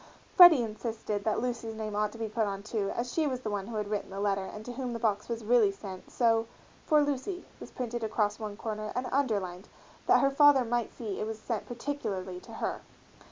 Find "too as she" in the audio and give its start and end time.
2.63-3.27